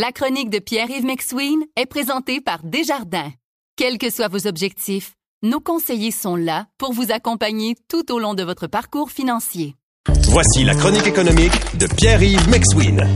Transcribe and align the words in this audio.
La 0.00 0.12
chronique 0.12 0.48
de 0.48 0.60
Pierre-Yves 0.60 1.04
McSween 1.04 1.58
est 1.74 1.86
présentée 1.86 2.40
par 2.40 2.60
Desjardins. 2.62 3.32
Quels 3.74 3.98
que 3.98 4.10
soient 4.10 4.28
vos 4.28 4.46
objectifs, 4.46 5.14
nos 5.42 5.58
conseillers 5.58 6.12
sont 6.12 6.36
là 6.36 6.66
pour 6.78 6.92
vous 6.92 7.10
accompagner 7.10 7.74
tout 7.88 8.12
au 8.12 8.20
long 8.20 8.34
de 8.34 8.44
votre 8.44 8.68
parcours 8.68 9.10
financier. 9.10 9.74
Voici 10.28 10.62
la 10.62 10.76
chronique 10.76 11.08
économique 11.08 11.76
de 11.78 11.88
Pierre-Yves 11.88 12.48
McSween. 12.48 13.12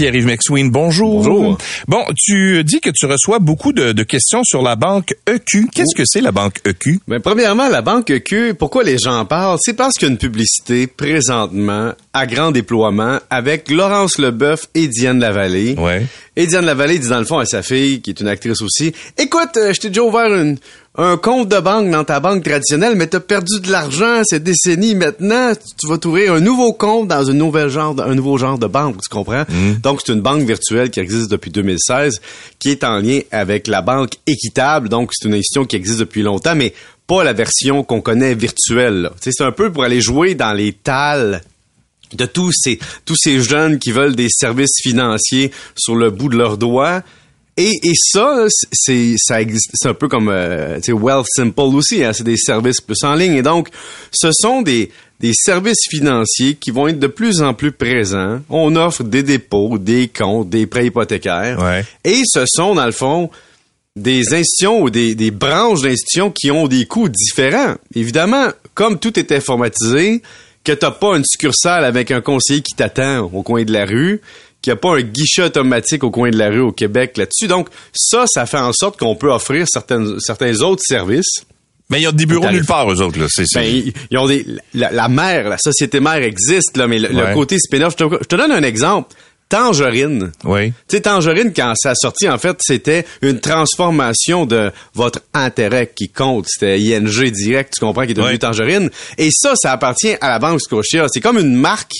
Pierre-Yves 0.00 0.26
McSween, 0.26 0.70
bonjour. 0.70 1.22
Bonjour. 1.22 1.58
Bon, 1.86 2.04
tu 2.16 2.64
dis 2.64 2.80
que 2.80 2.88
tu 2.88 3.04
reçois 3.04 3.38
beaucoup 3.38 3.74
de, 3.74 3.92
de 3.92 4.02
questions 4.02 4.42
sur 4.44 4.62
la 4.62 4.74
banque 4.74 5.14
EQ. 5.28 5.68
Qu'est-ce 5.72 5.94
que 5.94 6.04
c'est 6.06 6.22
la 6.22 6.32
banque 6.32 6.60
EQ? 6.66 7.00
Ben, 7.06 7.20
premièrement, 7.20 7.68
la 7.68 7.82
banque 7.82 8.08
EQ, 8.08 8.54
pourquoi 8.54 8.82
les 8.82 8.96
gens 8.98 9.18
en 9.18 9.24
parlent? 9.26 9.58
C'est 9.60 9.74
parce 9.74 9.94
qu'il 9.94 10.08
y 10.08 10.10
a 10.10 10.12
une 10.12 10.18
publicité 10.18 10.86
présentement 10.86 11.92
à 12.12 12.26
grand 12.26 12.50
déploiement 12.50 13.18
avec 13.30 13.70
Laurence 13.70 14.18
Leboeuf 14.18 14.66
et 14.74 14.88
Diane 14.88 15.20
Lavallée. 15.20 15.76
Ouais. 15.78 16.04
Et 16.36 16.46
Diane 16.46 16.64
Lavallée 16.66 16.98
dit 16.98 17.08
dans 17.08 17.18
le 17.20 17.24
fond 17.24 17.38
à 17.38 17.44
sa 17.46 17.62
fille, 17.62 18.00
qui 18.00 18.10
est 18.10 18.20
une 18.20 18.26
actrice 18.28 18.60
aussi, 18.62 18.92
écoute, 19.16 19.56
euh, 19.56 19.72
je 19.72 19.80
t'ai 19.80 19.88
déjà 19.88 20.02
ouvert 20.02 20.26
une- 20.34 20.58
un 20.98 21.16
compte 21.16 21.48
de 21.48 21.60
banque 21.60 21.88
dans 21.90 22.02
ta 22.02 22.18
banque 22.18 22.42
traditionnelle, 22.42 22.94
mais 22.96 23.06
t'as 23.06 23.20
perdu 23.20 23.60
de 23.60 23.70
l'argent 23.70 24.22
ces 24.24 24.40
décennies. 24.40 24.96
Maintenant, 24.96 25.52
tu 25.78 25.86
vas 25.86 25.98
t'ouvrir 25.98 26.32
un 26.34 26.40
nouveau 26.40 26.72
compte 26.72 27.06
dans 27.06 27.22
une 27.22 27.38
nouvelle 27.38 27.68
genre, 27.68 27.94
de- 27.94 28.02
un 28.02 28.16
nouveau 28.16 28.36
genre 28.38 28.58
de 28.58 28.66
banque, 28.66 28.96
tu 29.00 29.08
comprends? 29.08 29.44
Donc, 29.82 30.00
c'est 30.04 30.12
une 30.12 30.20
banque 30.20 30.42
virtuelle 30.42 30.90
qui 30.90 30.98
existe 30.98 31.30
depuis 31.30 31.52
2016, 31.52 32.20
qui 32.58 32.70
est 32.70 32.82
en 32.82 32.98
lien 32.98 33.20
avec 33.30 33.68
la 33.68 33.82
banque 33.82 34.14
équitable. 34.26 34.88
Donc, 34.88 35.10
c'est 35.12 35.28
une 35.28 35.34
institution 35.34 35.64
qui 35.64 35.76
existe 35.76 36.00
depuis 36.00 36.22
longtemps, 36.22 36.56
mais 36.56 36.74
pas 37.06 37.22
la 37.22 37.32
version 37.34 37.84
qu'on 37.84 38.00
connaît 38.00 38.34
virtuelle. 38.34 39.02
là. 39.02 39.10
Tu 39.10 39.16
sais, 39.24 39.30
C'est 39.38 39.44
un 39.44 39.52
peu 39.52 39.70
pour 39.72 39.84
aller 39.84 40.00
jouer 40.00 40.34
dans 40.34 40.52
les 40.52 40.72
tales 40.72 41.40
de 42.12 42.26
tous 42.26 42.52
ces 42.52 42.78
tous 43.04 43.16
ces 43.16 43.40
jeunes 43.40 43.78
qui 43.78 43.92
veulent 43.92 44.16
des 44.16 44.28
services 44.28 44.80
financiers 44.82 45.50
sur 45.76 45.94
le 45.94 46.10
bout 46.10 46.28
de 46.28 46.36
leurs 46.36 46.58
doigts. 46.58 47.02
Et, 47.56 47.72
et 47.82 47.92
ça, 47.94 48.46
c'est 48.72 49.16
ça 49.18 49.40
existe, 49.42 49.70
c'est 49.74 49.88
un 49.88 49.94
peu 49.94 50.08
comme 50.08 50.30
euh, 50.30 50.78
Wealth 50.88 51.26
Simple 51.34 51.60
aussi, 51.60 52.02
hein, 52.02 52.12
c'est 52.14 52.24
des 52.24 52.36
services 52.38 52.80
plus 52.80 53.02
en 53.04 53.14
ligne. 53.14 53.34
Et 53.34 53.42
donc, 53.42 53.68
ce 54.12 54.30
sont 54.32 54.62
des 54.62 54.90
des 55.20 55.32
services 55.34 55.86
financiers 55.90 56.54
qui 56.54 56.70
vont 56.70 56.88
être 56.88 56.98
de 56.98 57.06
plus 57.06 57.42
en 57.42 57.52
plus 57.52 57.72
présents. 57.72 58.40
On 58.48 58.74
offre 58.76 59.04
des 59.04 59.22
dépôts, 59.22 59.76
des 59.76 60.08
comptes, 60.08 60.48
des 60.48 60.66
prêts 60.66 60.86
hypothécaires. 60.86 61.58
Ouais. 61.60 61.84
Et 62.04 62.22
ce 62.24 62.44
sont, 62.46 62.74
dans 62.74 62.86
le 62.86 62.92
fond, 62.92 63.30
des 63.96 64.32
institutions 64.32 64.80
ou 64.80 64.88
des, 64.88 65.14
des 65.14 65.30
branches 65.30 65.82
d'institutions 65.82 66.30
qui 66.30 66.50
ont 66.50 66.66
des 66.68 66.86
coûts 66.86 67.10
différents. 67.10 67.74
Évidemment, 67.94 68.46
comme 68.72 68.98
tout 68.98 69.18
est 69.18 69.30
informatisé, 69.32 70.22
que 70.70 70.80
t'as 70.80 70.90
pas 70.90 71.16
une 71.16 71.24
succursale 71.24 71.84
avec 71.84 72.10
un 72.10 72.20
conseiller 72.20 72.62
qui 72.62 72.74
t'attend 72.74 73.30
au 73.32 73.42
coin 73.42 73.64
de 73.64 73.72
la 73.72 73.84
rue, 73.84 74.20
qu'il 74.62 74.72
n'y 74.72 74.74
a 74.74 74.76
pas 74.76 74.96
un 74.96 75.02
guichet 75.02 75.42
automatique 75.42 76.04
au 76.04 76.10
coin 76.10 76.30
de 76.30 76.38
la 76.38 76.48
rue 76.48 76.60
au 76.60 76.72
Québec 76.72 77.16
là-dessus. 77.16 77.48
Donc, 77.48 77.68
ça, 77.92 78.24
ça 78.26 78.46
fait 78.46 78.58
en 78.58 78.72
sorte 78.72 78.98
qu'on 78.98 79.16
peut 79.16 79.32
offrir 79.32 79.66
certaines, 79.68 80.20
certains 80.20 80.60
autres 80.60 80.82
services. 80.84 81.44
Mais 81.88 81.98
il 81.98 82.04
y 82.04 82.06
a 82.06 82.12
des 82.12 82.26
bureaux 82.26 82.48
nulle 82.50 82.64
part, 82.64 82.88
eux 82.92 83.02
autres. 83.02 83.18
Là. 83.18 83.26
C'est, 83.28 83.46
Ben, 83.52 83.62
ils, 83.62 83.92
ils 84.12 84.18
ont 84.18 84.28
des, 84.28 84.46
la, 84.74 84.92
la 84.92 85.08
mère, 85.08 85.48
la 85.48 85.58
société 85.58 85.98
mère 85.98 86.22
existe, 86.22 86.76
là, 86.76 86.86
mais 86.86 87.00
le, 87.00 87.34
côté 87.34 87.58
spin-off, 87.58 87.94
je 87.98 88.04
je 88.04 88.26
te 88.26 88.36
donne 88.36 88.52
un 88.52 88.62
exemple. 88.62 89.12
Tangerine. 89.50 90.32
Oui. 90.44 90.72
Tu 90.88 90.96
sais, 90.96 91.02
Tangerine, 91.02 91.52
quand 91.54 91.74
ça 91.76 91.90
a 91.90 91.94
sorti, 91.94 92.28
en 92.28 92.38
fait, 92.38 92.56
c'était 92.60 93.04
une 93.20 93.40
transformation 93.40 94.46
de 94.46 94.72
votre 94.94 95.20
intérêt 95.34 95.92
qui 95.94 96.08
compte. 96.08 96.46
C'était 96.48 96.80
ING 96.80 97.30
direct, 97.30 97.74
tu 97.74 97.80
comprends, 97.80 98.06
qui 98.06 98.12
est 98.12 98.14
devenu. 98.14 98.38
Tangerine. 98.38 98.88
Et 99.18 99.28
ça, 99.30 99.54
ça 99.56 99.72
appartient 99.72 100.14
à 100.20 100.30
la 100.30 100.38
Banque 100.38 100.60
Scotia. 100.62 101.06
C'est 101.12 101.20
comme 101.20 101.38
une 101.38 101.56
marque 101.56 101.92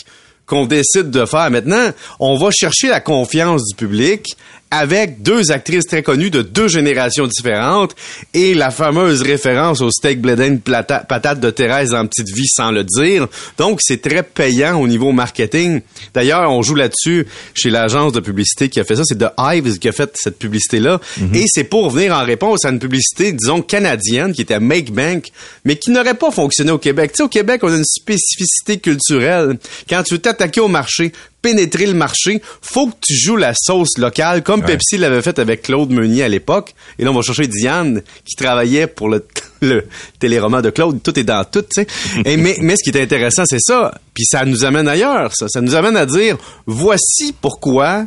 qu'on 0.47 0.67
décide 0.67 1.11
de 1.11 1.27
faire. 1.27 1.51
Maintenant, 1.51 1.91
on 2.19 2.37
va 2.37 2.51
chercher 2.51 2.89
la 2.89 3.01
confiance 3.01 3.63
du 3.67 3.75
public 3.75 4.37
avec 4.71 5.23
deux 5.23 5.51
actrices 5.51 5.87
très 5.87 6.03
connues 6.03 6.31
de 6.31 6.43
deux 6.43 6.69
générations 6.69 7.27
différentes 7.27 7.97
et 8.35 8.55
la 8.55 8.71
fameuse 8.71 9.23
référence 9.23 9.81
au 9.81 9.91
steak 9.91 10.21
bledin 10.21 10.57
patate 10.57 11.41
de 11.41 11.51
Thérèse 11.51 11.93
en 11.93 12.07
petite 12.07 12.29
vie 12.29 12.47
sans 12.47 12.71
le 12.71 12.85
dire. 12.85 13.27
Donc, 13.59 13.81
c'est 13.83 14.01
très 14.01 14.23
payant 14.23 14.81
au 14.81 14.87
niveau 14.87 15.13
marketing. 15.13 15.81
D'ailleurs, 16.15 16.51
on 16.51 16.63
joue 16.63 16.75
là-dessus 16.75 17.27
chez 17.55 17.71
l'agence 17.71 18.13
de 18.13 18.21
publicité 18.21 18.69
qui 18.69 18.81
a 18.81 18.85
fait 18.85 18.97
ça. 18.97 19.03
C'est 19.05 19.19
The 19.19 19.33
Hives 19.39 19.79
qui 19.79 19.89
a 19.89 19.93
fait 19.93 20.11
cette 20.15 20.39
publicité-là. 20.39 21.01
Et 21.35 21.45
c'est 21.49 21.65
pour 21.65 21.91
venir 21.91 22.15
en 22.15 22.25
réponse 22.25 22.65
à 22.65 22.71
une 22.71 22.79
publicité, 22.79 23.33
disons, 23.33 23.63
canadienne 23.63 24.33
qui 24.33 24.43
était 24.43 24.61
Make 24.61 24.93
Bank, 24.93 25.31
mais 25.65 25.77
qui 25.77 25.91
n'aurait 25.91 26.15
pas 26.15 26.31
fonctionné 26.31 26.71
au 26.71 26.79
Québec. 26.79 27.13
Tu 27.13 27.19
sais, 27.19 27.23
au 27.23 27.29
Québec, 27.29 27.61
on 27.65 27.73
a 27.73 27.77
une 27.77 27.85
spécificité 27.85 28.79
culturelle. 28.79 29.59
Quand 29.89 30.03
tu 30.03 30.15
veux 30.15 30.21
t'attaquer 30.21 30.61
au 30.61 30.69
marché, 30.69 31.13
pénétrer 31.43 31.87
le 31.87 31.95
marché, 31.95 32.43
faut 32.61 32.87
que 32.89 32.97
tu 33.01 33.15
joues 33.15 33.37
la 33.37 33.53
sauce 33.55 33.99
locale, 33.99 34.43
comme 34.43 34.63
Pepsi 34.63 34.99
l'avait 34.99 35.23
fait 35.23 35.39
avec 35.39 35.63
Claude 35.63 35.91
Meunier 35.91 36.23
à 36.23 36.29
l'époque. 36.29 36.75
Et 36.99 37.05
là, 37.05 37.11
on 37.11 37.15
va 37.15 37.23
chercher 37.23 37.47
Diane, 37.47 38.03
qui 38.25 38.37
travaillait 38.37 38.87
pour 38.87 39.09
le, 39.09 39.27
le 39.63 39.87
téléroman 40.19 40.61
de 40.61 40.71
Claude. 40.71 41.03
Tout 41.03 41.19
est 41.19 41.25
dans 41.25 41.45
tout, 41.45 41.63
tu 41.63 41.83
sais. 41.83 41.87
Et 42.25 42.37
mais, 42.37 42.57
mais 42.61 42.77
ce 42.77 42.83
qui 42.83 42.97
est 42.97 43.03
intéressant, 43.03 43.45
c'est 43.47 43.61
ça. 43.61 43.93
Puis 44.15 44.25
ça 44.25 44.45
nous 44.45 44.65
amène 44.65 44.89
ailleurs, 44.89 45.33
ça. 45.35 45.47
Ça 45.49 45.61
nous 45.61 45.75
amène 45.75 45.97
à 45.97 46.07
dire, 46.07 46.37
voici 46.67 47.35
pourquoi 47.41 48.07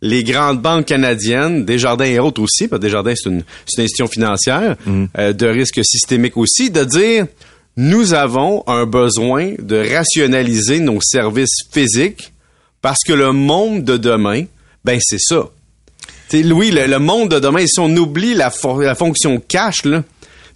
les 0.00 0.22
grandes 0.22 0.62
banques 0.62 0.86
canadiennes, 0.86 1.64
Desjardins 1.64 2.04
et 2.04 2.18
autres 2.20 2.40
aussi, 2.40 2.68
parce 2.68 2.80
que 2.80 2.86
Desjardins, 2.86 3.14
c'est 3.16 3.28
une, 3.28 3.36
une 3.36 3.42
institution 3.84 4.06
financière, 4.06 4.76
euh, 5.18 5.32
de 5.32 5.46
risque 5.46 5.80
systémique 5.84 6.36
aussi, 6.36 6.70
de 6.70 6.84
dire, 6.84 7.26
nous 7.76 8.14
avons 8.14 8.62
un 8.66 8.86
besoin 8.86 9.54
de 9.58 9.76
rationaliser 9.94 10.80
nos 10.80 11.00
services 11.00 11.64
physiques 11.72 12.32
parce 12.82 13.00
que 13.06 13.12
le 13.12 13.32
monde 13.32 13.84
de 13.84 13.96
demain, 13.96 14.44
ben 14.84 14.98
c'est 15.02 15.20
ça. 15.20 15.44
Tu 16.30 16.38
sais, 16.38 16.42
Louis, 16.42 16.70
le, 16.70 16.86
le 16.86 16.98
monde 16.98 17.30
de 17.30 17.38
demain, 17.38 17.64
si 17.66 17.80
on 17.80 17.94
oublie 17.96 18.34
la, 18.34 18.50
fo- 18.50 18.82
la 18.82 18.94
fonction 18.94 19.40
cash, 19.46 19.84
là, 19.84 20.02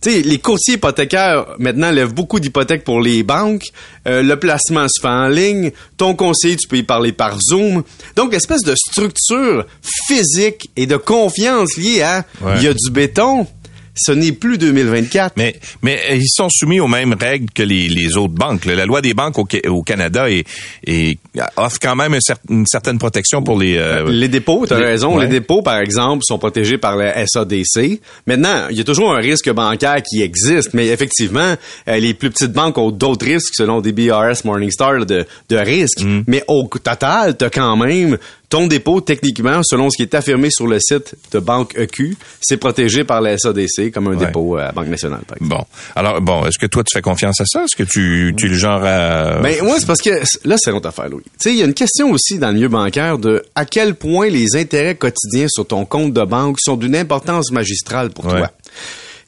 les 0.04 0.38
courtiers 0.38 0.74
hypothécaires, 0.74 1.46
maintenant, 1.60 1.90
lèvent 1.92 2.12
beaucoup 2.12 2.40
d'hypothèques 2.40 2.82
pour 2.84 3.00
les 3.00 3.22
banques. 3.22 3.66
Euh, 4.08 4.22
le 4.22 4.36
placement 4.36 4.86
se 4.88 5.00
fait 5.00 5.06
en 5.08 5.28
ligne. 5.28 5.70
Ton 5.96 6.14
conseiller, 6.16 6.56
tu 6.56 6.66
peux 6.66 6.76
y 6.78 6.82
parler 6.82 7.12
par 7.12 7.38
Zoom. 7.40 7.84
Donc, 8.16 8.32
l'espèce 8.32 8.62
de 8.64 8.74
structure 8.74 9.64
physique 10.08 10.70
et 10.76 10.86
de 10.86 10.96
confiance 10.96 11.76
liée 11.76 12.02
à 12.02 12.24
Ouais. 12.40 12.54
il 12.56 12.64
y 12.64 12.66
a 12.68 12.74
du 12.74 12.90
béton, 12.90 13.46
ce 13.94 14.12
n'est 14.12 14.32
plus 14.32 14.58
2024. 14.58 15.34
Mais, 15.36 15.56
mais 15.82 15.98
euh, 16.10 16.14
ils 16.16 16.28
sont 16.28 16.48
soumis 16.50 16.80
aux 16.80 16.88
mêmes 16.88 17.14
règles 17.18 17.50
que 17.54 17.62
les, 17.62 17.88
les 17.88 18.16
autres 18.16 18.32
banques. 18.34 18.64
La 18.64 18.86
loi 18.86 19.00
des 19.02 19.14
banques 19.14 19.38
au, 19.38 19.46
Ca- 19.50 19.68
au 19.68 19.82
Canada 19.82 20.30
est, 20.30 20.46
est- 20.86 21.18
offre 21.56 21.78
quand 21.80 21.94
même 21.96 22.16
une 22.48 22.66
certaine 22.66 22.98
protection 22.98 23.42
pour 23.42 23.58
les... 23.58 23.76
euh, 23.76 24.08
Les 24.10 24.28
dépôts, 24.28 24.66
tu 24.66 24.72
as 24.72 24.78
les- 24.78 24.84
raison. 24.86 25.16
ouais. 25.16 25.24
Les 25.24 25.30
dépôts, 25.30 25.62
par 25.62 25.78
exemple, 25.78 26.22
sont 26.26 26.38
protégés 26.38 26.78
par 26.78 26.96
le 26.96 27.10
SADC. 27.26 28.00
Maintenant, 28.26 28.68
il 28.70 28.76
y 28.78 28.80
a 28.80 28.84
toujours 28.84 29.12
un 29.12 29.18
risque 29.20 29.50
bancaire 29.50 30.02
qui 30.02 30.22
existe, 30.22 30.72
mais 30.74 30.88
effectivement, 30.88 31.54
euh, 31.88 31.96
les 31.98 32.14
plus 32.14 32.30
petites 32.30 32.52
banques 32.52 32.78
ont 32.78 32.90
d'autres 32.90 33.26
risques 33.26 33.54
selon 33.54 33.80
des 33.80 33.92
BRS 33.92 34.44
Morningstar 34.44 35.04
de, 35.04 35.26
de 35.48 35.56
risques. 35.56 36.02
Mm. 36.02 36.22
Mais 36.26 36.42
au 36.48 36.68
total, 36.82 37.36
tu 37.36 37.44
as 37.44 37.50
quand 37.50 37.76
même 37.76 38.16
ton 38.52 38.66
dépôt, 38.66 39.00
techniquement, 39.00 39.62
selon 39.64 39.88
ce 39.88 39.96
qui 39.96 40.02
est 40.02 40.14
affirmé 40.14 40.50
sur 40.50 40.66
le 40.66 40.78
site 40.78 41.14
de 41.32 41.38
Banque 41.38 41.74
EQ, 41.78 42.16
c'est 42.42 42.58
protégé 42.58 43.02
par 43.02 43.22
la 43.22 43.38
SADC 43.38 43.90
comme 43.92 44.08
un 44.08 44.10
Ouais. 44.10 44.26
dépôt 44.26 44.56
à 44.58 44.64
la 44.66 44.72
Banque 44.72 44.88
nationale, 44.88 45.22
par 45.26 45.38
exemple. 45.38 45.54
Bon. 45.56 45.64
Alors, 45.96 46.20
bon, 46.20 46.44
est-ce 46.44 46.58
que 46.58 46.66
toi, 46.66 46.84
tu 46.84 46.92
fais 46.94 47.00
confiance 47.00 47.40
à 47.40 47.46
ça? 47.46 47.64
Est-ce 47.64 47.74
que 47.76 47.82
tu, 47.82 48.34
tu 48.36 48.46
es 48.46 48.48
le 48.50 48.54
genre 48.54 48.84
à... 48.84 49.38
Ben, 49.40 49.62
moi, 49.64 49.76
c'est 49.80 49.86
parce 49.86 50.02
que 50.02 50.10
là, 50.44 50.56
c'est 50.58 50.70
une 50.70 50.76
autre 50.76 50.88
affaire, 50.90 51.08
Louis. 51.08 51.22
Tu 51.24 51.30
sais, 51.38 51.50
il 51.52 51.56
y 51.58 51.62
a 51.62 51.64
une 51.64 51.72
question 51.72 52.10
aussi 52.10 52.38
dans 52.38 52.48
le 52.48 52.54
milieu 52.54 52.68
bancaire 52.68 53.16
de 53.16 53.42
à 53.54 53.64
quel 53.64 53.94
point 53.94 54.28
les 54.28 54.54
intérêts 54.54 54.96
quotidiens 54.96 55.46
sur 55.48 55.66
ton 55.66 55.86
compte 55.86 56.12
de 56.12 56.22
banque 56.24 56.58
sont 56.60 56.76
d'une 56.76 56.94
importance 56.94 57.50
magistrale 57.52 58.10
pour 58.10 58.26
Ouais. 58.26 58.38
toi. 58.40 58.50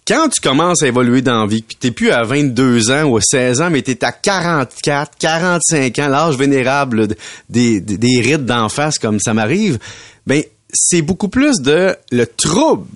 Quand 0.07 0.29
tu 0.29 0.41
commences 0.41 0.83
à 0.83 0.87
évoluer 0.87 1.23
dans 1.23 1.41
la 1.41 1.47
vie, 1.47 1.63
puis 1.63 1.77
t'es 1.77 1.91
plus 1.91 2.11
à 2.11 2.25
22 2.25 2.91
ans 2.91 3.05
ou 3.05 3.17
à 3.17 3.21
16 3.23 3.63
ans, 3.63 3.71
mais 3.71 3.81
t'es 3.81 4.05
à 4.05 4.13
44, 4.13 5.13
45 5.19 5.99
ans, 5.99 6.09
l'âge 6.09 6.37
vénérable 6.37 7.09
de- 7.09 7.17
des, 7.49 7.81
des, 7.81 7.97
des 7.97 8.21
rides 8.21 8.45
d'en 8.45 8.69
face 8.69 8.99
comme 8.99 9.19
ça 9.19 9.33
m'arrive, 9.33 9.79
ben, 10.27 10.43
c'est 10.75 11.01
beaucoup 11.03 11.29
plus 11.29 11.61
de 11.61 11.97
le 12.13 12.27
trouble 12.27 12.87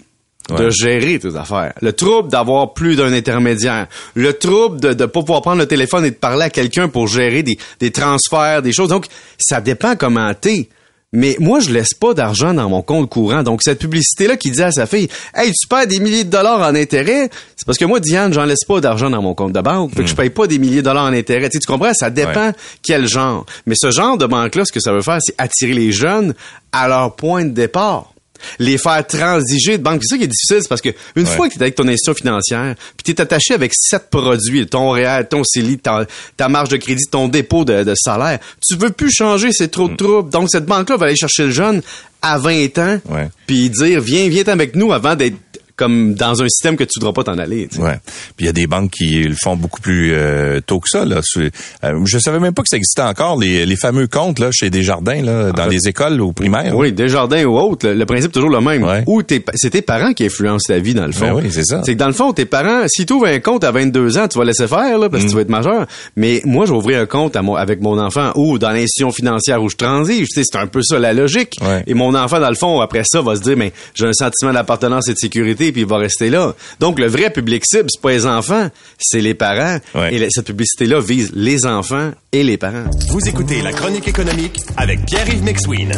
de 0.50 0.54
Ouais. 0.64 0.70
gérer 0.70 1.18
tes 1.18 1.36
affaires. 1.36 1.74
Le 1.82 1.92
trouble 1.92 2.30
d'avoir 2.30 2.72
plus 2.72 2.96
d'un 2.96 3.12
intermédiaire. 3.12 3.86
Le 4.14 4.32
trouble 4.32 4.80
de 4.80 4.88
ne 4.88 4.94
pas 5.06 5.20
pouvoir 5.20 5.42
prendre 5.42 5.58
le 5.58 5.66
téléphone 5.66 6.06
et 6.06 6.10
de 6.10 6.16
parler 6.16 6.44
à 6.44 6.50
quelqu'un 6.50 6.88
pour 6.88 7.06
gérer 7.06 7.42
des, 7.42 7.58
des 7.80 7.90
transferts, 7.90 8.62
des 8.62 8.72
choses. 8.72 8.88
Donc, 8.88 9.06
ça 9.38 9.60
dépend 9.60 9.94
comment 9.94 10.32
t'es. 10.34 10.68
Mais 11.14 11.36
moi, 11.40 11.58
je 11.60 11.70
laisse 11.70 11.94
pas 11.94 12.12
d'argent 12.12 12.52
dans 12.52 12.68
mon 12.68 12.82
compte 12.82 13.08
courant. 13.08 13.42
Donc, 13.42 13.62
cette 13.62 13.78
publicité-là 13.78 14.36
qui 14.36 14.50
dit 14.50 14.62
à 14.62 14.70
sa 14.70 14.84
fille, 14.86 15.08
Hey, 15.34 15.52
tu 15.52 15.66
perds 15.66 15.86
des 15.86 16.00
milliers 16.00 16.24
de 16.24 16.28
dollars 16.30 16.60
en 16.60 16.74
intérêt, 16.74 17.30
c'est 17.56 17.64
parce 17.64 17.78
que 17.78 17.86
moi, 17.86 17.98
Diane, 17.98 18.32
j'en 18.34 18.44
laisse 18.44 18.64
pas 18.66 18.80
d'argent 18.82 19.08
dans 19.08 19.22
mon 19.22 19.34
compte 19.34 19.54
de 19.54 19.60
banque. 19.62 19.94
Fait 19.94 20.02
que 20.02 20.08
je 20.10 20.14
paye 20.14 20.28
pas 20.28 20.46
des 20.46 20.58
milliers 20.58 20.76
de 20.76 20.82
dollars 20.82 21.04
en 21.06 21.12
intérêt. 21.14 21.48
Tu, 21.48 21.54
sais, 21.54 21.60
tu 21.60 21.66
comprends? 21.66 21.94
Ça 21.94 22.10
dépend 22.10 22.48
Ouais. 22.48 22.52
quel 22.82 23.08
genre. 23.08 23.46
Mais 23.64 23.74
ce 23.74 23.90
genre 23.90 24.18
de 24.18 24.26
banque-là, 24.26 24.66
ce 24.66 24.72
que 24.72 24.80
ça 24.80 24.92
veut 24.92 25.00
faire, 25.00 25.18
c'est 25.20 25.34
attirer 25.38 25.72
les 25.72 25.92
jeunes 25.92 26.34
à 26.72 26.88
leur 26.88 27.16
point 27.16 27.44
de 27.46 27.50
départ. 27.52 28.12
Les 28.58 28.78
faire 28.78 29.06
transiger 29.06 29.78
de 29.78 29.82
banque. 29.82 30.00
C'est 30.02 30.14
ça 30.14 30.18
qui 30.18 30.24
est 30.24 30.28
difficile, 30.28 30.58
c'est 30.60 30.68
parce 30.68 30.80
que 30.80 30.90
une 31.16 31.26
fois 31.26 31.48
que 31.48 31.54
tu 31.54 31.58
es 31.58 31.62
avec 31.62 31.74
ton 31.74 31.86
institution 31.88 32.14
financière, 32.14 32.74
puis 32.96 33.04
tu 33.04 33.10
es 33.10 33.20
attaché 33.20 33.54
avec 33.54 33.72
sept 33.74 34.10
produits, 34.10 34.66
ton 34.66 34.90
réel, 34.90 35.26
ton 35.28 35.42
CELI, 35.44 35.78
ta, 35.78 36.06
ta 36.36 36.48
marge 36.48 36.68
de 36.68 36.76
crédit, 36.76 37.04
ton 37.10 37.28
dépôt 37.28 37.64
de, 37.64 37.94
salaire, 37.94 38.38
tu 38.66 38.76
veux 38.76 38.90
plus 38.90 39.12
changer, 39.12 39.50
c'est 39.52 39.68
trop 39.68 39.88
de 39.88 39.94
mm. 39.94 39.96
trouble. 39.96 40.30
Donc 40.30 40.48
cette 40.50 40.66
banque-là 40.66 40.96
va 40.96 41.06
aller 41.06 41.16
chercher 41.16 41.44
le 41.44 41.50
jeune 41.50 41.82
à 42.22 42.38
20 42.38 42.78
ans, 42.78 43.00
puis 43.46 43.70
dire 43.70 44.00
viens 44.00 44.28
viens 44.28 44.46
avec 44.48 44.74
nous 44.74 44.92
avant 44.92 45.14
d'être 45.14 45.36
comme 45.78 46.14
dans 46.14 46.42
un 46.42 46.48
système 46.48 46.76
que 46.76 46.84
tu 46.84 46.98
voudras 46.98 47.12
pas 47.12 47.24
t'en 47.24 47.38
aller. 47.38 47.68
Ouais. 47.78 47.98
Puis 48.36 48.44
il 48.44 48.46
y 48.46 48.48
a 48.48 48.52
des 48.52 48.66
banques 48.66 48.90
qui 48.90 49.22
le 49.22 49.34
font 49.34 49.56
beaucoup 49.56 49.80
plus 49.80 50.12
euh, 50.12 50.60
tôt 50.60 50.80
que 50.80 50.88
ça. 50.88 51.04
Là. 51.04 51.20
Euh, 51.36 52.00
je 52.04 52.18
savais 52.18 52.40
même 52.40 52.52
pas 52.52 52.62
que 52.62 52.68
ça 52.68 52.76
existait 52.76 53.02
encore 53.02 53.38
les, 53.38 53.64
les 53.64 53.76
fameux 53.76 54.06
comptes 54.06 54.38
là 54.38 54.50
chez 54.52 54.70
Desjardins 54.70 55.22
là, 55.22 55.52
dans 55.52 55.66
les 55.66 55.88
écoles 55.88 56.20
ou 56.20 56.32
primaires. 56.32 56.76
Oui, 56.76 56.92
Desjardins 56.92 57.44
ou 57.44 57.58
autres. 57.58 57.88
Le, 57.88 58.06
principe 58.06 58.30
est 58.30 58.34
toujours 58.34 58.50
le 58.50 58.60
même. 58.60 58.82
Ouais. 58.82 59.04
Ou 59.06 59.22
c'est 59.54 59.70
tes 59.70 59.82
parents 59.82 60.12
qui 60.12 60.24
influencent 60.24 60.66
ta 60.66 60.78
vie 60.78 60.94
dans 60.94 61.06
le 61.06 61.12
fond. 61.12 61.26
Ben 61.26 61.34
oui, 61.34 61.50
c'est 61.50 61.64
ça. 61.64 61.82
C'est 61.84 61.94
que 61.94 61.98
dans 61.98 62.06
le 62.06 62.12
fond, 62.12 62.32
tes 62.32 62.44
parents, 62.44 62.86
si 62.88 63.06
tu 63.06 63.12
ouvres 63.12 63.26
un 63.26 63.38
compte 63.38 63.64
à 63.64 63.70
22 63.70 64.18
ans, 64.18 64.28
tu 64.28 64.38
vas 64.38 64.44
laisser 64.44 64.66
faire 64.66 64.98
là, 64.98 65.08
parce 65.08 65.24
que 65.24 65.28
tu 65.28 65.34
mm. 65.34 65.36
vas 65.36 65.42
être 65.42 65.48
majeur. 65.48 65.86
Mais 66.16 66.42
moi, 66.44 66.68
ouvrir 66.70 67.00
un 67.00 67.06
compte 67.06 67.36
à 67.36 67.42
avec 67.56 67.80
mon 67.80 67.98
enfant 67.98 68.32
ou 68.34 68.58
dans 68.58 68.70
l'institution 68.70 69.10
financière 69.10 69.62
où 69.62 69.68
je 69.68 69.76
transige. 69.76 70.26
C'est 70.30 70.56
un 70.56 70.66
peu 70.66 70.82
ça 70.82 70.98
la 70.98 71.12
logique. 71.12 71.58
Et 71.86 71.94
mon 71.94 72.14
enfant, 72.14 72.40
dans 72.40 72.48
le 72.48 72.54
fond, 72.54 72.80
après 72.80 73.02
ça, 73.04 73.22
va 73.22 73.36
se 73.36 73.40
dire, 73.40 73.56
mais 73.56 73.72
j'ai 73.94 74.06
un 74.06 74.12
sentiment 74.12 74.52
d'appartenance 74.52 75.08
et 75.08 75.14
de 75.14 75.18
sécurité, 75.18 75.67
puis 75.72 75.82
il 75.82 75.86
va 75.86 75.98
rester 75.98 76.30
là. 76.30 76.54
Donc, 76.80 76.98
le 76.98 77.06
vrai 77.06 77.30
public 77.30 77.64
cible, 77.66 77.88
c'est 77.88 78.00
pas 78.00 78.10
les 78.10 78.26
enfants, 78.26 78.68
c'est 78.98 79.20
les 79.20 79.34
parents. 79.34 79.78
Et 80.10 80.26
cette 80.30 80.46
publicité-là 80.46 81.00
vise 81.00 81.32
les 81.34 81.66
enfants 81.66 82.10
et 82.32 82.42
les 82.42 82.56
parents. 82.56 82.84
Vous 83.08 83.28
écoutez 83.28 83.62
La 83.62 83.72
Chronique 83.72 84.08
économique 84.08 84.60
avec 84.76 85.04
Pierre-Yves 85.06 85.44
McSween. 85.44 85.92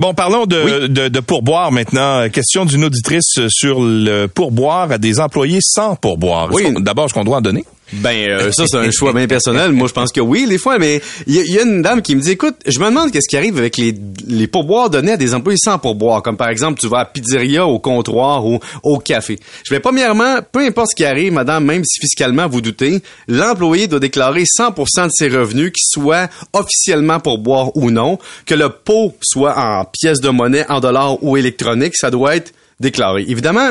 Bon, 0.00 0.12
parlons 0.12 0.44
de, 0.44 0.86
de, 0.88 1.08
de, 1.08 1.20
pourboire 1.20 1.72
maintenant. 1.72 2.28
Question 2.28 2.66
d'une 2.66 2.84
auditrice 2.84 3.38
sur 3.48 3.80
le 3.80 4.26
pourboire 4.26 4.90
à 4.90 4.98
des 4.98 5.20
employés 5.20 5.60
sans 5.62 5.96
pourboire. 5.96 6.50
Oui. 6.52 6.74
D'abord, 6.80 7.06
est-ce 7.06 7.14
qu'on 7.14 7.24
doit 7.24 7.38
en 7.38 7.40
donner? 7.40 7.64
Ben 7.92 8.28
euh, 8.28 8.52
ça 8.52 8.64
c'est 8.66 8.78
un 8.78 8.90
choix 8.90 9.12
bien 9.12 9.26
personnel. 9.26 9.72
Moi 9.72 9.88
je 9.88 9.92
pense 9.92 10.10
que 10.10 10.20
oui 10.20 10.46
des 10.46 10.58
fois, 10.58 10.78
mais 10.78 11.00
il 11.26 11.34
y, 11.34 11.58
a 11.58 11.62
une 11.62 11.82
dame 11.82 12.02
qui 12.02 12.16
me 12.16 12.20
dit 12.20 12.32
écoute, 12.32 12.56
je 12.66 12.78
me 12.78 12.86
demande 12.86 13.10
qu'est-ce 13.10 13.28
qui 13.28 13.36
arrive 13.36 13.58
avec 13.58 13.76
les, 13.76 13.94
les 14.26 14.46
pourboires 14.46 14.90
donnés 14.90 15.12
à 15.12 15.16
des 15.16 15.34
employés 15.34 15.58
sans 15.62 15.78
pourboire, 15.78 16.22
comme 16.22 16.36
par 16.36 16.48
exemple 16.48 16.80
tu 16.80 16.88
vas 16.88 17.00
à 17.00 17.04
pizzeria, 17.04 17.66
au 17.66 17.78
comptoir 17.78 18.46
ou 18.46 18.58
au 18.82 18.98
café. 18.98 19.38
Je 19.64 19.74
vais 19.74 19.80
premièrement, 19.80 20.38
peu 20.50 20.60
importe 20.60 20.88
ce 20.90 20.96
qui 20.96 21.04
arrive, 21.04 21.32
madame, 21.32 21.64
même 21.64 21.84
si 21.84 22.00
fiscalement 22.00 22.48
vous 22.48 22.60
doutez, 22.60 23.02
l'employé 23.28 23.86
doit 23.86 24.00
déclarer 24.00 24.44
100% 24.44 25.06
de 25.06 25.10
ses 25.12 25.28
revenus, 25.28 25.72
qu'ils 25.72 26.02
soient 26.02 26.28
officiellement 26.52 27.20
pourboire 27.20 27.76
ou 27.76 27.90
non, 27.90 28.18
que 28.46 28.54
le 28.54 28.70
pot 28.70 29.14
soit 29.22 29.58
en 29.58 29.84
pièces 29.84 30.20
de 30.20 30.30
monnaie, 30.30 30.66
en 30.68 30.80
dollars 30.80 31.22
ou 31.22 31.36
électronique, 31.36 31.96
ça 31.96 32.10
doit 32.10 32.36
être 32.36 32.52
déclaré. 32.80 33.24
Évidemment, 33.28 33.70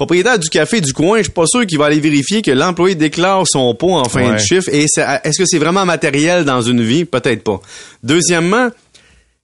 propriétaire 0.00 0.38
du 0.38 0.48
café 0.48 0.80
du 0.80 0.94
coin, 0.94 1.18
je 1.18 1.24
suis 1.24 1.32
pas 1.32 1.44
sûr 1.44 1.66
qu'il 1.66 1.76
va 1.76 1.84
aller 1.84 2.00
vérifier 2.00 2.40
que 2.40 2.50
l'employé 2.50 2.94
déclare 2.94 3.46
son 3.46 3.74
pot 3.74 3.92
en 3.92 4.04
fin 4.04 4.32
de 4.32 4.38
chiffre. 4.38 4.70
Et 4.72 4.84
est-ce 4.84 5.38
que 5.38 5.44
c'est 5.44 5.58
vraiment 5.58 5.84
matériel 5.84 6.46
dans 6.46 6.62
une 6.62 6.82
vie? 6.82 7.04
Peut-être 7.04 7.44
pas. 7.44 7.60
Deuxièmement, 8.02 8.70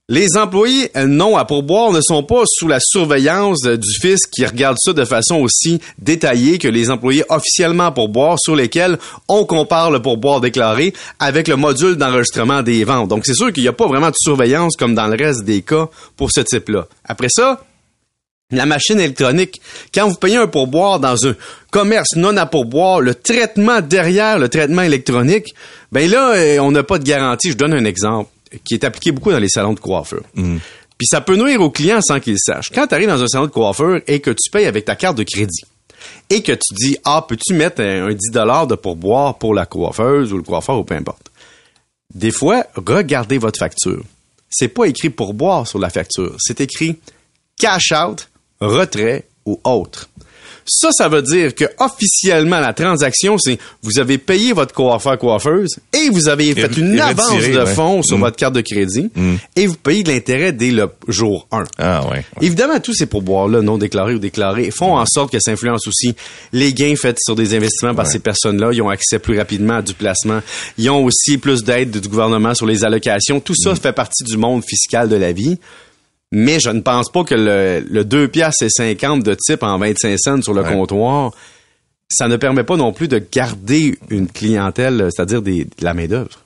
les 0.08 0.38
employés 0.38 0.90
euh, 0.96 1.06
non 1.06 1.36
à 1.36 1.44
pourboire 1.44 1.92
ne 1.92 2.00
sont 2.00 2.22
pas 2.22 2.44
sous 2.46 2.68
la 2.68 2.78
surveillance 2.80 3.64
du 3.64 3.98
fisc 4.00 4.30
qui 4.30 4.46
regarde 4.46 4.78
ça 4.80 4.94
de 4.94 5.04
façon 5.04 5.34
aussi 5.34 5.78
détaillée 5.98 6.56
que 6.56 6.68
les 6.68 6.88
employés 6.88 7.24
officiellement 7.28 7.88
à 7.88 7.90
pourboire 7.92 8.38
sur 8.40 8.56
lesquels 8.56 8.98
on 9.28 9.44
compare 9.44 9.90
le 9.90 10.00
pourboire 10.00 10.40
déclaré 10.40 10.94
avec 11.18 11.48
le 11.48 11.56
module 11.56 11.96
d'enregistrement 11.96 12.62
des 12.62 12.82
ventes. 12.84 13.08
Donc 13.08 13.26
c'est 13.26 13.34
sûr 13.34 13.52
qu'il 13.52 13.64
n'y 13.64 13.68
a 13.68 13.74
pas 13.74 13.88
vraiment 13.88 14.08
de 14.08 14.16
surveillance 14.16 14.74
comme 14.76 14.94
dans 14.94 15.08
le 15.08 15.16
reste 15.22 15.44
des 15.44 15.60
cas 15.60 15.90
pour 16.16 16.30
ce 16.32 16.40
type-là. 16.40 16.86
Après 17.04 17.28
ça, 17.28 17.60
la 18.50 18.66
machine 18.66 19.00
électronique, 19.00 19.60
quand 19.92 20.08
vous 20.08 20.14
payez 20.14 20.36
un 20.36 20.46
pourboire 20.46 21.00
dans 21.00 21.26
un 21.26 21.34
commerce 21.70 22.14
non 22.14 22.36
à 22.36 22.46
pourboire, 22.46 23.00
le 23.00 23.14
traitement 23.14 23.80
derrière 23.80 24.38
le 24.38 24.48
traitement 24.48 24.82
électronique, 24.82 25.54
ben 25.90 26.08
là, 26.08 26.34
euh, 26.36 26.58
on 26.58 26.70
n'a 26.70 26.84
pas 26.84 26.98
de 26.98 27.04
garantie. 27.04 27.50
Je 27.50 27.56
donne 27.56 27.74
un 27.74 27.84
exemple 27.84 28.30
qui 28.64 28.74
est 28.74 28.84
appliqué 28.84 29.10
beaucoup 29.10 29.32
dans 29.32 29.40
les 29.40 29.48
salons 29.48 29.72
de 29.72 29.80
coiffure. 29.80 30.22
Mm. 30.34 30.58
Puis 30.96 31.08
ça 31.08 31.20
peut 31.20 31.36
nuire 31.36 31.60
aux 31.60 31.70
clients 31.70 32.00
sans 32.00 32.20
qu'ils 32.20 32.38
sachent. 32.38 32.70
Quand 32.72 32.86
tu 32.86 32.94
arrives 32.94 33.08
dans 33.08 33.22
un 33.22 33.26
salon 33.26 33.46
de 33.46 33.50
coiffure 33.50 34.00
et 34.06 34.20
que 34.20 34.30
tu 34.30 34.50
payes 34.50 34.66
avec 34.66 34.84
ta 34.84 34.94
carte 34.94 35.18
de 35.18 35.24
crédit 35.24 35.64
et 36.30 36.42
que 36.42 36.52
tu 36.52 36.74
dis 36.74 36.96
ah 37.04 37.26
peux-tu 37.28 37.52
mettre 37.52 37.82
un, 37.82 38.12
10 38.12 38.30
dollars 38.30 38.68
de 38.68 38.76
pourboire 38.76 39.38
pour 39.38 39.54
la 39.54 39.66
coiffeuse 39.66 40.32
ou 40.32 40.36
le 40.36 40.44
coiffeur 40.44 40.78
ou 40.78 40.84
peu 40.84 40.94
importe. 40.94 41.32
Des 42.14 42.30
fois, 42.30 42.64
regardez 42.76 43.38
votre 43.38 43.58
facture. 43.58 44.04
C'est 44.48 44.68
pas 44.68 44.84
écrit 44.84 45.10
pourboire 45.10 45.66
sur 45.66 45.80
la 45.80 45.90
facture, 45.90 46.36
c'est 46.38 46.60
écrit 46.60 46.96
cash 47.58 47.92
out 47.92 48.28
retrait 48.60 49.26
ou 49.44 49.60
autre. 49.64 50.08
Ça, 50.68 50.90
ça 50.90 51.08
veut 51.08 51.22
dire 51.22 51.54
que 51.54 51.64
officiellement 51.78 52.58
la 52.58 52.72
transaction, 52.72 53.38
c'est 53.38 53.56
vous 53.82 54.00
avez 54.00 54.18
payé 54.18 54.52
votre 54.52 54.74
coiffeur 54.74 55.16
coiffeuse 55.16 55.76
et 55.92 56.10
vous 56.10 56.28
avez 56.28 56.54
fait 56.54 56.76
une 56.76 56.98
avance 56.98 57.40
de 57.40 57.64
fonds 57.64 58.02
sur 58.02 58.18
mm. 58.18 58.20
votre 58.20 58.36
carte 58.36 58.54
de 58.54 58.62
crédit 58.62 59.10
mm. 59.14 59.34
et 59.54 59.66
vous 59.68 59.76
payez 59.76 60.02
de 60.02 60.10
l'intérêt 60.10 60.52
dès 60.52 60.72
le 60.72 60.88
jour 61.06 61.46
1. 61.52 61.64
Ah 61.78 62.08
ouais, 62.10 62.24
Évidemment, 62.40 62.80
tous 62.80 62.94
ces 62.94 63.06
pourboires-là, 63.06 63.62
non 63.62 63.78
déclarés 63.78 64.14
ou 64.14 64.18
déclarés, 64.18 64.72
font 64.72 64.96
en 64.96 65.06
sorte 65.06 65.30
que 65.30 65.38
ça 65.38 65.52
influence 65.52 65.86
aussi 65.86 66.16
les 66.52 66.72
gains 66.72 66.96
faits 66.96 67.18
sur 67.20 67.36
des 67.36 67.54
investissements 67.54 67.94
par 67.94 68.08
ces 68.08 68.18
personnes-là. 68.18 68.70
Ils 68.72 68.82
ont 68.82 68.88
accès 68.88 69.20
plus 69.20 69.38
rapidement 69.38 69.76
à 69.76 69.82
du 69.82 69.94
placement. 69.94 70.40
Ils 70.78 70.90
ont 70.90 71.04
aussi 71.04 71.38
plus 71.38 71.62
d'aide 71.62 71.90
du 71.92 72.08
gouvernement 72.08 72.54
sur 72.54 72.66
les 72.66 72.84
allocations. 72.84 73.38
Tout 73.38 73.54
ça 73.54 73.72
mm. 73.72 73.76
fait 73.76 73.92
partie 73.92 74.24
du 74.24 74.36
monde 74.36 74.64
fiscal 74.66 75.08
de 75.08 75.16
la 75.16 75.30
vie 75.30 75.58
mais 76.32 76.58
je 76.60 76.70
ne 76.70 76.80
pense 76.80 77.10
pas 77.10 77.24
que 77.24 77.34
le, 77.34 77.84
le 77.88 78.04
2 78.04 78.28
piastres 78.28 78.64
et 78.64 78.70
50 78.70 79.22
de 79.22 79.34
type 79.34 79.62
en 79.62 79.78
25 79.78 80.16
cents 80.18 80.42
sur 80.42 80.54
le 80.54 80.62
comptoir, 80.62 81.32
ça 82.08 82.28
ne 82.28 82.36
permet 82.36 82.64
pas 82.64 82.76
non 82.76 82.92
plus 82.92 83.08
de 83.08 83.20
garder 83.32 83.98
une 84.10 84.28
clientèle, 84.28 85.08
c'est-à-dire 85.10 85.42
de 85.42 85.66
la 85.80 85.94
main-d'œuvre 85.94 86.44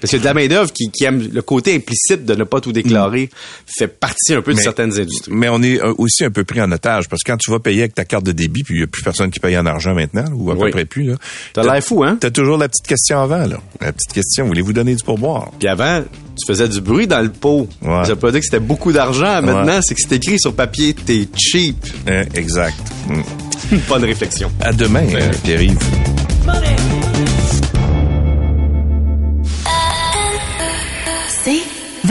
parce 0.00 0.12
que 0.12 0.16
de 0.16 0.24
la 0.24 0.34
main-d'œuvre 0.34 0.72
qui, 0.72 0.90
aime 1.04 1.28
le 1.32 1.42
côté 1.42 1.74
implicite 1.74 2.24
de 2.24 2.34
ne 2.34 2.44
pas 2.44 2.60
tout 2.60 2.72
déclarer 2.72 3.30
fait 3.66 3.88
partie 3.88 4.34
un 4.34 4.42
peu 4.42 4.54
de 4.54 4.58
certaines 4.58 4.98
industries. 4.98 5.32
Mais 5.32 5.48
on 5.48 5.62
est 5.62 5.80
euh, 5.80 5.92
aussi 5.98 6.24
un 6.24 6.30
peu 6.30 6.44
pris 6.44 6.60
en 6.60 6.70
otage 6.72 7.08
parce 7.08 7.22
que 7.22 7.30
quand 7.30 7.38
tu 7.38 7.50
vas 7.50 7.58
payer 7.58 7.80
avec 7.80 7.94
ta 7.94 8.04
carte 8.04 8.24
de 8.24 8.32
débit, 8.32 8.62
puis 8.62 8.74
il 8.74 8.78
n'y 8.78 8.84
a 8.84 8.86
plus 8.86 9.02
personne 9.02 9.30
qui 9.30 9.40
paye 9.40 9.56
en 9.56 9.66
argent 9.66 9.94
maintenant, 9.94 10.24
ou 10.34 10.50
à 10.50 10.58
peu 10.58 10.70
près 10.70 10.84
plus. 10.84 11.04
Là, 11.04 11.14
t'as 11.52 11.62
l'air 11.62 11.82
fou, 11.82 12.04
hein? 12.04 12.16
T'as 12.20 12.30
toujours 12.30 12.58
la 12.58 12.68
petite 12.68 12.86
question 12.86 13.20
avant, 13.20 13.46
là. 13.46 13.60
La 13.80 13.92
petite 13.92 14.12
question, 14.12 14.46
voulez-vous 14.46 14.72
donner 14.72 14.94
du 14.94 15.04
pourboire? 15.04 15.50
Puis 15.58 15.68
avant, 15.68 16.02
tu 16.02 16.46
faisais 16.46 16.68
du 16.68 16.80
bruit 16.80 17.06
dans 17.06 17.20
le 17.20 17.30
pot. 17.30 17.68
Ouais. 17.82 18.04
Ça 18.04 18.16
pas 18.16 18.30
dire 18.30 18.40
que 18.40 18.46
c'était 18.46 18.60
beaucoup 18.60 18.92
d'argent. 18.92 19.42
Maintenant, 19.42 19.80
c'est 19.82 19.94
que 19.94 20.00
c'est 20.00 20.16
écrit 20.16 20.38
sur 20.38 20.54
papier, 20.54 20.94
t'es 20.94 21.28
cheap. 21.36 21.76
Eh, 22.08 22.24
exact. 22.38 22.76
Bonne 23.88 24.04
réflexion. 24.04 24.50
À 24.60 24.72
demain, 24.72 25.06
euh, 25.14 25.30
Pierre-Yves. 25.44 25.78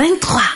23. 0.01 0.50